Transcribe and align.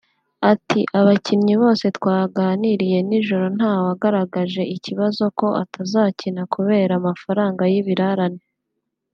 Ati 0.51 0.79
“Abakinnyi 0.99 1.53
bose 1.63 1.85
twaganiriye 1.97 2.97
nijoro 3.07 3.45
ntawagaragaje 3.55 4.61
ikibazo 4.75 5.23
ko 5.39 5.47
atazakina 5.63 6.41
kubera 6.53 6.93
amafaranga 7.01 7.63
y’ibirarane 7.73 8.43